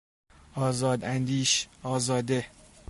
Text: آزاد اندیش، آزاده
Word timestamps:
آزاد 0.55 1.03
اندیش، 1.03 1.67
آزاده 1.83 2.45